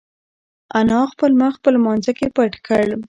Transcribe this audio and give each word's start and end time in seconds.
انا 0.79 0.99
خپل 1.11 1.31
مخ 1.41 1.53
په 1.63 1.69
لمانځه 1.75 2.11
کې 2.17 2.27
پټ 2.35 2.53
کړ. 2.67 2.85